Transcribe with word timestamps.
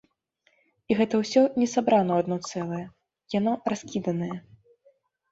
І 0.93 0.95
гэта 0.99 1.15
ўсё 1.17 1.41
не 1.63 1.67
сабрана 1.73 2.11
ў 2.13 2.19
адно 2.25 2.37
цэлае, 2.53 2.85
яно 3.37 3.53
раскіданае. 3.75 4.31